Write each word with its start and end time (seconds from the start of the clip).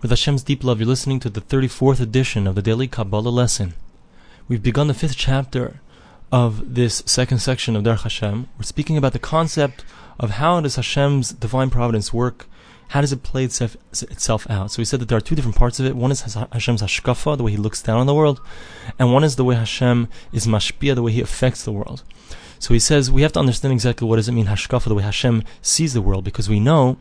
With 0.00 0.12
Hashem's 0.12 0.44
deep 0.44 0.62
love, 0.62 0.78
you're 0.78 0.86
listening 0.86 1.18
to 1.20 1.28
the 1.28 1.40
34th 1.40 1.98
edition 1.98 2.46
of 2.46 2.54
the 2.54 2.62
Daily 2.62 2.86
Kabbalah 2.86 3.30
Lesson. 3.30 3.74
We've 4.46 4.62
begun 4.62 4.86
the 4.86 4.94
fifth 4.94 5.16
chapter 5.16 5.80
of 6.30 6.76
this 6.76 7.02
second 7.04 7.40
section 7.40 7.74
of 7.74 7.82
Derech 7.82 8.02
Hashem. 8.02 8.48
We're 8.56 8.62
speaking 8.62 8.96
about 8.96 9.12
the 9.12 9.18
concept 9.18 9.84
of 10.20 10.30
how 10.30 10.60
does 10.60 10.76
Hashem's 10.76 11.32
divine 11.32 11.68
providence 11.68 12.12
work, 12.12 12.46
how 12.90 13.00
does 13.00 13.12
it 13.12 13.24
play 13.24 13.42
itself, 13.42 13.76
itself 13.90 14.48
out. 14.48 14.70
So 14.70 14.80
we 14.80 14.84
said 14.84 15.00
that 15.00 15.08
there 15.08 15.18
are 15.18 15.20
two 15.20 15.34
different 15.34 15.56
parts 15.56 15.80
of 15.80 15.86
it. 15.86 15.96
One 15.96 16.12
is 16.12 16.20
Hashem's 16.20 16.80
Hashkafa, 16.80 17.36
the 17.36 17.42
way 17.42 17.50
He 17.50 17.56
looks 17.56 17.82
down 17.82 17.98
on 17.98 18.06
the 18.06 18.14
world, 18.14 18.40
and 19.00 19.12
one 19.12 19.24
is 19.24 19.34
the 19.34 19.44
way 19.44 19.56
Hashem 19.56 20.06
is 20.30 20.46
Mashpia, 20.46 20.94
the 20.94 21.02
way 21.02 21.10
He 21.10 21.20
affects 21.20 21.64
the 21.64 21.72
world. 21.72 22.04
So 22.60 22.74
he 22.74 22.80
says 22.80 23.10
we 23.10 23.22
have 23.22 23.32
to 23.32 23.40
understand 23.40 23.72
exactly 23.72 24.06
what 24.06 24.16
does 24.16 24.28
it 24.28 24.32
mean 24.32 24.46
Hashkafa, 24.46 24.84
the 24.84 24.94
way 24.94 25.02
Hashem 25.02 25.42
sees 25.60 25.92
the 25.92 26.02
world, 26.02 26.22
because 26.22 26.48
we 26.48 26.60
know 26.60 26.98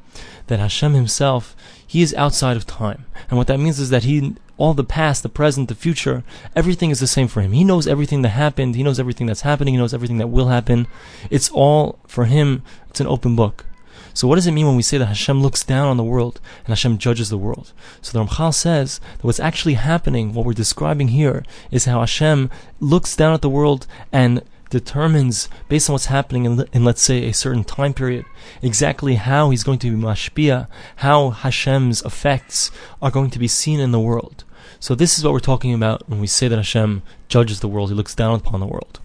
that 0.47 0.59
Hashem 0.59 0.93
Himself, 0.93 1.55
He 1.87 2.01
is 2.01 2.13
outside 2.15 2.57
of 2.57 2.67
time, 2.67 3.05
and 3.29 3.37
what 3.37 3.47
that 3.47 3.59
means 3.59 3.79
is 3.79 3.89
that 3.89 4.03
He, 4.03 4.35
all 4.57 4.73
the 4.73 4.83
past, 4.83 5.23
the 5.23 5.29
present, 5.29 5.69
the 5.69 5.75
future, 5.75 6.23
everything 6.55 6.91
is 6.91 6.99
the 6.99 7.07
same 7.07 7.29
for 7.29 7.41
Him. 7.41 7.53
He 7.53 7.63
knows 7.63 7.87
everything 7.87 8.21
that 8.23 8.29
happened. 8.29 8.75
He 8.75 8.83
knows 8.83 8.99
everything 8.99 9.25
that's 9.25 9.41
happening. 9.41 9.73
He 9.73 9.79
knows 9.79 9.93
everything 9.93 10.17
that 10.17 10.27
will 10.27 10.49
happen. 10.49 10.87
It's 11.29 11.49
all 11.49 11.97
for 12.05 12.25
Him. 12.25 12.61
It's 12.89 12.99
an 12.99 13.07
open 13.07 13.35
book. 13.35 13.65
So 14.13 14.27
what 14.27 14.35
does 14.35 14.47
it 14.47 14.51
mean 14.51 14.65
when 14.65 14.75
we 14.75 14.81
say 14.81 14.97
that 14.97 15.05
Hashem 15.05 15.43
looks 15.43 15.63
down 15.63 15.87
on 15.87 15.97
the 15.97 16.03
world 16.03 16.41
and 16.61 16.69
Hashem 16.69 16.97
judges 16.97 17.29
the 17.29 17.37
world? 17.37 17.71
So 18.01 18.17
the 18.17 18.25
Ramchal 18.25 18.51
says 18.51 18.99
that 19.17 19.23
what's 19.23 19.39
actually 19.39 19.75
happening, 19.75 20.33
what 20.33 20.43
we're 20.43 20.53
describing 20.53 21.09
here, 21.09 21.45
is 21.69 21.85
how 21.85 21.99
Hashem 21.99 22.49
looks 22.79 23.15
down 23.15 23.35
at 23.35 23.43
the 23.43 23.49
world 23.49 23.85
and 24.11 24.41
determines, 24.69 25.49
based 25.69 25.89
on 25.89 25.93
what's 25.93 26.07
happening 26.07 26.45
in, 26.45 26.65
in, 26.73 26.83
let's 26.83 27.01
say, 27.01 27.25
a 27.25 27.33
certain 27.33 27.63
time 27.63 27.93
period, 27.93 28.25
exactly 28.61 29.15
how 29.15 29.49
he's 29.49 29.63
going 29.63 29.79
to 29.79 29.91
be 29.95 30.01
mashpia, 30.01 30.67
how 30.97 31.29
Hashem's 31.29 32.01
effects 32.03 32.71
are 33.01 33.11
going 33.11 33.29
to 33.31 33.39
be 33.39 33.47
seen 33.47 33.79
in 33.79 33.91
the 33.91 33.99
world. 33.99 34.43
So 34.79 34.95
this 34.95 35.17
is 35.17 35.23
what 35.23 35.33
we're 35.33 35.39
talking 35.39 35.73
about 35.73 36.07
when 36.09 36.19
we 36.19 36.27
say 36.27 36.47
that 36.47 36.57
Hashem 36.57 37.01
judges 37.27 37.59
the 37.59 37.67
world, 37.67 37.89
he 37.89 37.95
looks 37.95 38.15
down 38.15 38.35
upon 38.35 38.59
the 38.59 38.67
world. 38.67 38.99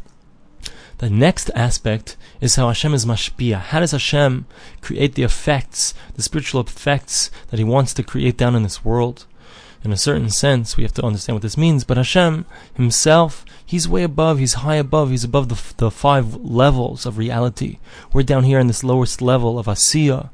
The 0.99 1.11
next 1.11 1.51
aspect 1.55 2.17
is 2.41 2.55
how 2.55 2.69
Hashem 2.69 2.95
is 2.95 3.07
mashpia. 3.07 3.59
How 3.59 3.81
does 3.81 3.91
Hashem 3.91 4.47
create 4.81 5.15
the 5.15 5.25
effects, 5.25 5.95
the 6.15 6.23
spiritual 6.23 6.61
effects 6.61 7.31
that 7.51 7.59
he 7.59 7.65
wants 7.65 7.93
to 7.95 8.05
create 8.05 8.37
down 8.37 8.55
in 8.55 8.63
this 8.63 8.85
world? 8.85 9.27
In 9.85 9.93
a 9.93 9.97
certain 9.97 10.31
sense, 10.31 10.77
we 10.77 10.85
have 10.85 10.95
to 10.95 11.05
understand 11.05 11.37
what 11.37 11.43
this 11.43 11.57
means, 11.57 11.83
but 11.85 11.97
Hashem 11.97 12.47
himself 12.75 13.45
He's 13.73 13.89
way 13.89 14.03
above, 14.03 14.39
he's 14.39 14.53
high 14.53 14.75
above, 14.75 15.09
he's 15.09 15.25
above 15.25 15.49
the, 15.49 15.59
the 15.79 15.91
five 15.91 16.35
levels 16.35 17.07
of 17.07 17.17
reality. 17.17 17.79
We're 18.13 18.23
down 18.23 18.45
here 18.45 18.59
in 18.59 18.67
this 18.67 18.85
lowest 18.85 19.23
level 19.23 19.59
of 19.59 19.65
Asiya. 19.65 20.29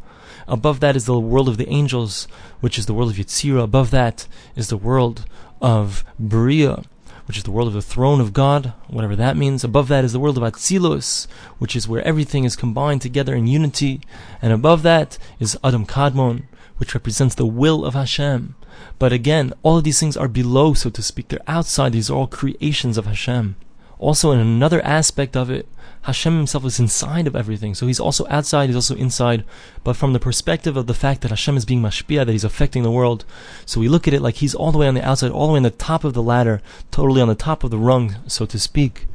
Above 0.49 0.81
that 0.81 0.97
is 0.97 1.05
the 1.05 1.21
world 1.21 1.49
of 1.49 1.57
the 1.57 1.69
angels, 1.69 2.27
which 2.59 2.81
is 2.81 2.87
the 2.87 2.95
world 2.95 3.11
of 3.11 3.17
Yetzirah. 3.17 3.63
Above 3.63 3.93
that 3.93 4.27
is 4.57 4.71
the 4.71 4.77
world 4.77 5.25
of 5.63 6.05
Bria, 6.19 6.83
which 7.29 7.37
is 7.37 7.45
the 7.45 7.51
world 7.51 7.69
of 7.69 7.75
the 7.75 7.83
throne 7.83 8.23
of 8.23 8.33
God, 8.33 8.73
whatever 8.89 9.15
that 9.15 9.37
means. 9.37 9.63
Above 9.63 9.89
that 9.89 10.03
is 10.03 10.15
the 10.15 10.19
world 10.19 10.39
of 10.39 10.43
Atzilus, 10.43 11.27
which 11.59 11.77
is 11.77 11.87
where 11.87 12.03
everything 12.03 12.45
is 12.45 12.57
combined 12.57 13.03
together 13.03 13.35
in 13.35 13.47
unity. 13.47 14.01
And 14.41 14.51
above 14.51 14.83
that 14.83 15.19
is 15.39 15.59
Adam 15.63 15.85
Kadmon, 15.85 16.45
which 16.79 16.95
represents 16.95 17.35
the 17.35 17.45
will 17.45 17.85
of 17.85 17.93
Hashem. 17.93 18.55
But 18.99 19.13
again, 19.13 19.53
all 19.63 19.77
of 19.77 19.85
these 19.85 20.01
things 20.01 20.17
are 20.17 20.27
below, 20.27 20.73
so 20.73 20.89
to 20.89 21.03
speak. 21.03 21.29
They're 21.29 21.41
outside. 21.47 21.93
These 21.93 22.09
are 22.09 22.17
all 22.17 22.29
creations 22.29 22.97
of 22.97 23.05
Hashem. 23.05 23.57
Also, 23.99 24.31
in 24.31 24.39
another 24.39 24.81
aspect 24.85 25.37
of 25.37 25.51
it, 25.51 25.69
Hashem 26.03 26.37
himself 26.37 26.65
is 26.65 26.79
inside 26.79 27.27
of 27.27 27.35
everything. 27.35 27.75
So 27.75 27.87
he's 27.87 28.01
also 28.01 28.27
outside, 28.31 28.69
he's 28.69 28.77
also 28.77 28.95
inside. 28.95 29.45
But 29.85 29.97
from 29.97 30.13
the 30.13 30.21
perspective 30.21 30.77
of 30.77 30.87
the 30.87 30.95
fact 30.95 31.23
that 31.23 31.31
Hashem 31.31 31.57
is 31.57 31.65
being 31.65 31.83
mashpia, 31.83 32.25
that 32.25 32.33
he's 32.33 32.45
affecting 32.45 32.83
the 32.83 32.91
world, 32.91 33.25
so 33.67 33.81
we 33.81 33.89
look 33.89 34.07
at 34.07 34.15
it 34.15 34.23
like 34.23 34.37
he's 34.37 34.55
all 34.55 34.73
the 34.73 34.79
way 34.79 34.89
on 34.89 34.95
the 34.95 35.07
outside, 35.07 35.31
all 35.31 35.49
the 35.49 35.53
way 35.55 35.59
on 35.59 35.65
the 35.65 35.71
top 35.71 36.05
of 36.05 36.15
the 36.15 36.23
ladder, 36.23 36.63
totally 36.91 37.21
on 37.21 37.29
the 37.29 37.35
top 37.35 37.65
of 37.65 37.71
the 37.71 37.79
rung, 37.79 38.17
so 38.27 38.47
to 38.47 38.59
speak. 38.59 39.07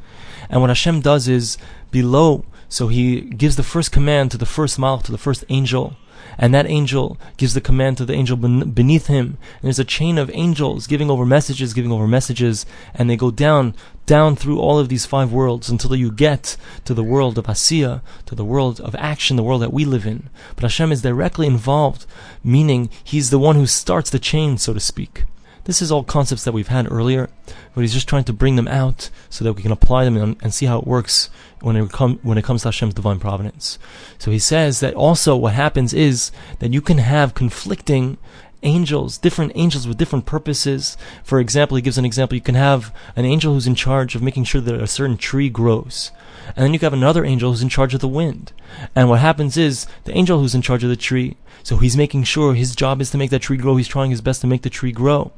And 0.50 0.60
what 0.60 0.70
Hashem 0.70 1.00
does 1.00 1.26
is 1.26 1.56
below, 1.90 2.44
so 2.68 2.88
he 2.88 3.20
gives 3.20 3.56
the 3.56 3.62
first 3.62 3.92
command 3.92 4.30
to 4.30 4.38
the 4.38 4.46
first 4.46 4.78
malach, 4.78 5.02
to 5.04 5.12
the 5.12 5.18
first 5.18 5.44
angel, 5.48 5.96
and 6.38 6.54
that 6.54 6.66
angel 6.66 7.18
gives 7.36 7.54
the 7.54 7.60
command 7.60 7.96
to 7.98 8.04
the 8.04 8.14
angel 8.14 8.36
beneath 8.36 9.06
him. 9.06 9.38
And 9.56 9.62
there's 9.62 9.78
a 9.78 9.84
chain 9.84 10.18
of 10.18 10.30
angels 10.32 10.86
giving 10.86 11.10
over 11.10 11.24
messages, 11.24 11.74
giving 11.74 11.92
over 11.92 12.06
messages, 12.06 12.66
and 12.94 13.08
they 13.08 13.16
go 13.16 13.30
down, 13.30 13.74
down 14.06 14.36
through 14.36 14.58
all 14.58 14.78
of 14.78 14.88
these 14.88 15.06
five 15.06 15.32
worlds 15.32 15.68
until 15.68 15.94
you 15.94 16.10
get 16.10 16.56
to 16.84 16.94
the 16.94 17.04
world 17.04 17.38
of 17.38 17.46
Asiya, 17.46 18.00
to 18.26 18.34
the 18.34 18.44
world 18.44 18.80
of 18.80 18.94
action, 18.96 19.36
the 19.36 19.42
world 19.42 19.62
that 19.62 19.72
we 19.72 19.84
live 19.84 20.06
in. 20.06 20.28
But 20.56 20.62
Hashem 20.62 20.92
is 20.92 21.02
directly 21.02 21.46
involved, 21.46 22.06
meaning 22.42 22.90
He's 23.02 23.30
the 23.30 23.38
one 23.38 23.56
who 23.56 23.66
starts 23.66 24.10
the 24.10 24.18
chain, 24.18 24.58
so 24.58 24.72
to 24.72 24.80
speak. 24.80 25.24
This 25.64 25.80
is 25.80 25.90
all 25.90 26.04
concepts 26.04 26.44
that 26.44 26.52
we've 26.52 26.68
had 26.68 26.90
earlier, 26.90 27.30
but 27.74 27.80
he's 27.80 27.94
just 27.94 28.08
trying 28.08 28.24
to 28.24 28.32
bring 28.32 28.56
them 28.56 28.68
out 28.68 29.10
so 29.30 29.44
that 29.44 29.54
we 29.54 29.62
can 29.62 29.72
apply 29.72 30.04
them 30.04 30.16
and, 30.16 30.36
and 30.42 30.52
see 30.52 30.66
how 30.66 30.78
it 30.78 30.86
works 30.86 31.30
when 31.60 31.76
it, 31.76 31.90
com- 31.90 32.20
when 32.22 32.36
it 32.36 32.44
comes 32.44 32.62
to 32.62 32.68
Hashem's 32.68 32.94
divine 32.94 33.18
providence. 33.18 33.78
So 34.18 34.30
he 34.30 34.38
says 34.38 34.80
that 34.80 34.94
also 34.94 35.36
what 35.36 35.54
happens 35.54 35.94
is 35.94 36.30
that 36.58 36.72
you 36.72 36.80
can 36.80 36.98
have 36.98 37.34
conflicting 37.34 38.18
angels, 38.64 39.18
different 39.18 39.52
angels 39.54 39.86
with 39.86 39.98
different 39.98 40.26
purposes. 40.26 40.96
For 41.22 41.38
example, 41.38 41.76
he 41.76 41.82
gives 41.82 41.98
an 41.98 42.04
example. 42.04 42.34
You 42.34 42.40
can 42.40 42.54
have 42.56 42.94
an 43.14 43.24
angel 43.24 43.54
who's 43.54 43.66
in 43.66 43.74
charge 43.74 44.14
of 44.14 44.22
making 44.22 44.44
sure 44.44 44.60
that 44.60 44.74
a 44.74 44.86
certain 44.86 45.16
tree 45.16 45.48
grows. 45.48 46.10
And 46.56 46.64
then 46.64 46.72
you 46.72 46.78
can 46.78 46.86
have 46.86 46.92
another 46.92 47.24
angel 47.24 47.50
who's 47.50 47.62
in 47.62 47.68
charge 47.68 47.94
of 47.94 48.00
the 48.00 48.08
wind. 48.08 48.52
And 48.94 49.08
what 49.08 49.20
happens 49.20 49.56
is 49.56 49.86
the 50.04 50.16
angel 50.16 50.38
who's 50.38 50.54
in 50.54 50.62
charge 50.62 50.84
of 50.84 50.90
the 50.90 50.96
tree, 50.96 51.36
so 51.62 51.78
he's 51.78 51.96
making 51.96 52.24
sure 52.24 52.54
his 52.54 52.76
job 52.76 53.00
is 53.00 53.10
to 53.10 53.18
make 53.18 53.30
that 53.30 53.42
tree 53.42 53.56
grow. 53.56 53.76
He's 53.76 53.88
trying 53.88 54.10
his 54.10 54.20
best 54.20 54.42
to 54.42 54.46
make 54.46 54.62
the 54.62 54.70
tree 54.70 54.92
grow. 54.92 55.32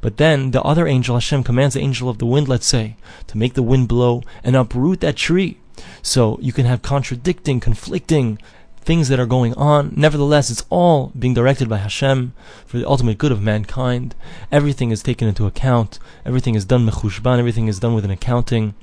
But 0.00 0.18
then 0.18 0.50
the 0.50 0.62
other 0.62 0.86
angel, 0.86 1.16
Hashem, 1.16 1.44
commands 1.44 1.74
the 1.74 1.80
angel 1.80 2.08
of 2.08 2.18
the 2.18 2.26
wind, 2.26 2.48
let's 2.48 2.66
say, 2.66 2.96
to 3.28 3.38
make 3.38 3.54
the 3.54 3.62
wind 3.62 3.88
blow 3.88 4.22
and 4.44 4.56
uproot 4.56 5.00
that 5.00 5.16
tree. 5.16 5.58
So 6.02 6.38
you 6.42 6.52
can 6.52 6.66
have 6.66 6.82
contradicting, 6.82 7.60
conflicting 7.60 8.38
things 8.80 9.08
that 9.08 9.20
are 9.20 9.26
going 9.26 9.54
on. 9.54 9.92
Nevertheless, 9.96 10.50
it's 10.50 10.64
all 10.70 11.12
being 11.18 11.34
directed 11.34 11.68
by 11.68 11.78
Hashem 11.78 12.32
for 12.66 12.78
the 12.78 12.88
ultimate 12.88 13.18
good 13.18 13.32
of 13.32 13.42
mankind. 13.42 14.14
Everything 14.50 14.90
is 14.90 15.02
taken 15.02 15.28
into 15.28 15.46
account. 15.46 15.98
Everything 16.24 16.54
is 16.54 16.64
done 16.64 16.86
mechushban. 16.86 17.38
Everything 17.38 17.68
is 17.68 17.78
done 17.78 17.94
with 17.94 18.04
an 18.04 18.10
accounting. 18.10 18.74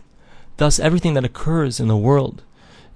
Thus, 0.58 0.80
everything 0.80 1.14
that 1.14 1.26
occurs 1.26 1.80
in 1.80 1.88
the 1.88 1.98
world, 1.98 2.44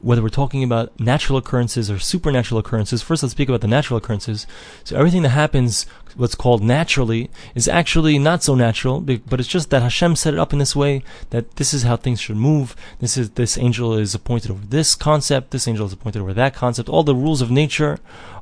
whether 0.02 0.22
we're 0.22 0.30
talking 0.30 0.64
about 0.64 1.00
natural 1.00 1.38
occurrences 1.38 1.90
or 1.92 2.00
supernatural 2.00 2.60
occurrences, 2.60 3.02
first 3.02 3.24
let's 3.24 3.32
speak 3.32 3.50
about 3.50 3.62
the 3.62 3.68
natural 3.68 3.98
occurrences. 3.98 4.48
So 4.84 4.98
everything 4.98 5.22
that 5.24 5.30
happens, 5.30 5.86
what's 6.16 6.36
called 6.36 6.64
naturally, 6.64 7.30
is 7.56 7.68
actually 7.68 8.18
not 8.18 8.44
so 8.44 8.56
natural, 8.56 9.00
but 9.02 9.40
it's 9.40 9.48
just 9.48 9.70
that 9.70 9.82
Hashem 9.82 10.16
set 10.16 10.34
it 10.34 10.40
up 10.40 10.54
in 10.54 10.60
this 10.60 10.76
way 10.76 11.04
that 11.30 11.56
this 11.58 11.74
is 11.74 11.84
how 11.84 11.98
things 11.98 12.20
should 12.20 12.38
move. 12.38 12.76
This 13.00 13.18
is 13.18 13.32
this 13.32 13.58
angel 13.58 13.94
is 13.94 14.16
appointed 14.16 14.52
over 14.52 14.66
this 14.66 14.96
concept. 14.96 15.52
This 15.52 15.68
angel 15.68 15.86
is 15.86 15.94
appointed 15.94 16.22
over 16.22 16.34
that 16.34 16.56
concept. 16.56 16.90
All 16.90 17.04
the 17.04 17.16
rules 17.16 17.42
of 17.42 17.52
nature 17.52 18.00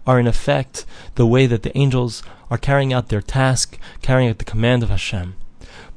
are 0.08 0.20
in 0.20 0.28
effect 0.28 0.86
the 1.16 1.28
way 1.28 1.46
that 1.46 1.64
the 1.64 1.78
angels 1.78 2.24
are 2.50 2.58
carrying 2.58 2.94
out 2.94 3.10
their 3.10 3.22
task, 3.22 3.78
carrying 4.02 4.30
out 4.30 4.38
the 4.40 4.46
command 4.46 4.82
of 4.82 4.90
Hashem. 4.90 5.36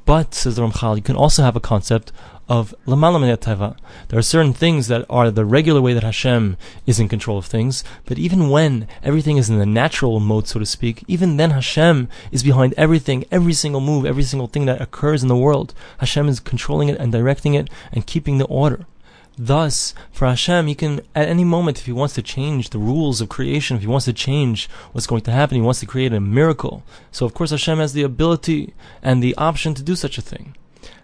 But, 0.05 0.33
says 0.33 0.57
the 0.57 0.63
Ramchal, 0.63 0.97
you 0.97 1.01
can 1.01 1.15
also 1.15 1.43
have 1.43 1.55
a 1.55 1.61
concept 1.61 2.11
of 2.49 2.75
Teva. 2.85 3.77
There 4.09 4.19
are 4.19 4.23
certain 4.23 4.53
things 4.53 4.87
that 4.87 5.05
are 5.09 5.31
the 5.31 5.45
regular 5.45 5.81
way 5.81 5.93
that 5.93 6.03
Hashem 6.03 6.57
is 6.85 6.99
in 6.99 7.07
control 7.07 7.37
of 7.37 7.45
things, 7.45 7.83
but 8.05 8.19
even 8.19 8.49
when 8.49 8.87
everything 9.01 9.37
is 9.37 9.49
in 9.49 9.59
the 9.59 9.65
natural 9.65 10.19
mode, 10.19 10.47
so 10.47 10.59
to 10.59 10.65
speak, 10.65 11.03
even 11.07 11.37
then 11.37 11.51
Hashem 11.51 12.09
is 12.31 12.43
behind 12.43 12.73
everything, 12.77 13.25
every 13.31 13.53
single 13.53 13.81
move, 13.81 14.05
every 14.05 14.23
single 14.23 14.47
thing 14.47 14.65
that 14.65 14.81
occurs 14.81 15.21
in 15.21 15.29
the 15.29 15.35
world. 15.35 15.73
Hashem 15.99 16.27
is 16.27 16.39
controlling 16.39 16.89
it 16.89 16.99
and 16.99 17.11
directing 17.11 17.53
it 17.53 17.69
and 17.91 18.05
keeping 18.05 18.37
the 18.37 18.45
order. 18.45 18.85
Thus, 19.37 19.95
for 20.11 20.27
Hashem, 20.27 20.67
he 20.67 20.75
can, 20.75 21.01
at 21.15 21.27
any 21.27 21.43
moment, 21.43 21.79
if 21.79 21.87
he 21.87 21.91
wants 21.91 22.13
to 22.15 22.21
change 22.21 22.69
the 22.69 22.77
rules 22.77 23.19
of 23.19 23.29
creation, 23.29 23.75
if 23.75 23.81
he 23.81 23.87
wants 23.87 24.05
to 24.05 24.13
change 24.13 24.69
what's 24.91 25.07
going 25.07 25.23
to 25.23 25.31
happen, 25.31 25.55
he 25.55 25.61
wants 25.61 25.79
to 25.79 25.87
create 25.87 26.13
a 26.13 26.19
miracle. 26.19 26.83
So, 27.11 27.25
of 27.25 27.33
course, 27.33 27.49
Hashem 27.49 27.79
has 27.79 27.93
the 27.93 28.03
ability 28.03 28.75
and 29.01 29.23
the 29.23 29.33
option 29.35 29.73
to 29.73 29.81
do 29.81 29.95
such 29.95 30.19
a 30.19 30.21
thing. 30.21 30.55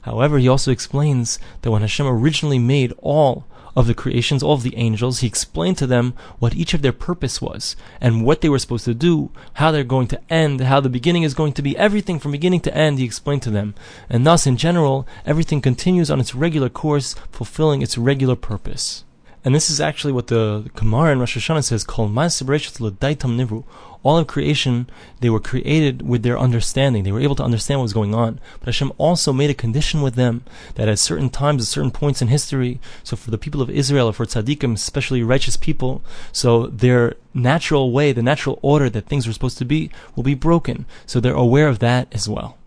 However, 0.02 0.38
he 0.40 0.48
also 0.48 0.72
explains 0.72 1.40
that 1.62 1.72
when 1.72 1.82
Hashem 1.82 2.08
originally 2.08 2.60
made 2.60 2.94
all 2.98 3.46
of 3.76 3.88
the 3.88 3.94
creations, 3.94 4.44
all 4.44 4.54
of 4.54 4.64
the 4.64 4.76
angels, 4.76 5.20
he 5.20 5.28
explained 5.28 5.78
to 5.78 5.88
them 5.88 6.14
what 6.40 6.56
each 6.56 6.74
of 6.74 6.82
their 6.82 6.92
purpose 6.92 7.42
was 7.42 7.76
and 8.02 8.26
what 8.26 8.42
they 8.42 8.50
were 8.50 8.60
supposed 8.60 8.86
to 8.86 8.94
do, 8.94 9.32
how 9.54 9.72
they're 9.72 9.84
going 9.84 10.08
to 10.08 10.22
end, 10.30 10.62
how 10.62 10.80
the 10.80 10.90
beginning 10.90 11.24
is 11.24 11.34
going 11.34 11.54
to 11.54 11.62
be, 11.62 11.78
everything 11.78 12.20
from 12.20 12.32
beginning 12.32 12.62
to 12.62 12.76
end, 12.76 13.00
he 13.00 13.06
explained 13.06 13.42
to 13.44 13.52
them. 13.52 13.76
And 14.10 14.26
thus, 14.26 14.46
in 14.46 14.58
general, 14.58 15.08
everything 15.26 15.62
continues 15.62 16.12
on 16.12 16.20
its 16.20 16.36
regular 16.36 16.70
course, 16.70 17.16
fulfilling 17.32 17.82
its 17.82 17.98
regular 17.98 18.36
purpose. 18.36 19.06
And 19.46 19.56
this 19.56 19.70
is 19.70 19.80
actually 19.80 20.12
what 20.12 20.28
the 20.28 20.70
Gemara 20.76 21.14
in 21.14 21.20
Rosh 21.20 21.38
Hashanah 21.38 21.64
says, 21.64 21.84
called 21.86 22.14
Daitam 22.14 23.38
Nivru. 23.38 23.64
All 24.02 24.18
of 24.18 24.28
creation, 24.28 24.90
they 25.20 25.30
were 25.30 25.40
created 25.42 26.08
with 26.08 26.24
their 26.24 26.40
understanding. 26.40 27.04
They 27.04 27.12
were 27.12 27.20
able 27.20 27.36
to 27.36 27.44
understand 27.44 27.80
what 27.80 27.84
was 27.84 27.94
going 27.94 28.16
on. 28.16 28.40
But 28.60 28.68
Hashem 28.68 28.94
also 28.98 29.34
made 29.34 29.50
a 29.50 29.54
condition 29.54 30.02
with 30.02 30.16
them 30.16 30.44
that 30.76 30.88
at 30.88 31.00
certain 31.00 31.30
times, 31.30 31.64
at 31.64 31.68
certain 31.68 31.92
points 31.92 32.22
in 32.22 32.30
history, 32.30 32.80
so 33.04 33.18
for 33.18 33.32
the 33.32 33.38
people 33.38 33.62
of 33.62 33.70
Israel, 33.70 34.08
or 34.08 34.14
for 34.14 34.26
tzaddikim, 34.26 34.74
especially 34.74 35.22
righteous 35.24 35.58
people, 35.58 36.02
so 36.32 36.68
their 36.68 37.16
natural 37.34 37.92
way, 37.92 38.12
the 38.14 38.24
natural 38.24 38.60
order 38.62 38.90
that 38.90 39.08
things 39.08 39.28
were 39.28 39.34
supposed 39.34 39.58
to 39.58 39.66
be, 39.66 39.90
will 40.16 40.24
be 40.24 40.36
broken. 40.36 40.86
So 41.06 41.20
they're 41.20 41.34
aware 41.34 41.68
of 41.68 41.80
that 41.80 42.08
as 42.14 42.30
well. 42.30 42.59